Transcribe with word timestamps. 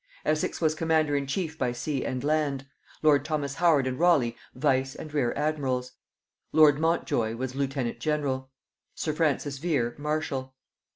Essex 0.25 0.59
was 0.59 0.73
commander 0.73 1.15
in 1.15 1.27
chief 1.27 1.59
by 1.59 1.71
sea 1.71 2.03
and 2.03 2.23
land; 2.23 2.65
lord 3.03 3.23
Thomas 3.23 3.53
Howard 3.53 3.85
and 3.85 3.99
Raleigh 3.99 4.35
vice 4.55 4.95
and 4.95 5.13
rear 5.13 5.31
admirals; 5.33 5.91
lord 6.51 6.79
Montjoy 6.79 7.35
was 7.35 7.53
lieutenant 7.53 7.99
general; 7.99 8.49
sir 8.95 9.13
Francis 9.13 9.59
Vere, 9.59 9.93
marshal. 9.99 10.55